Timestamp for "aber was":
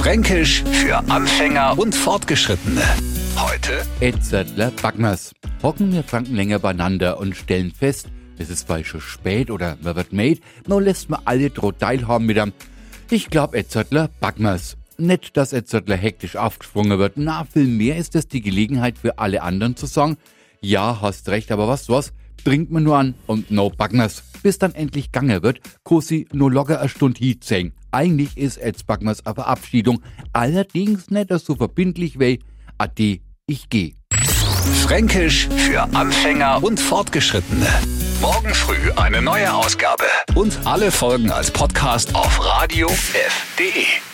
21.52-21.90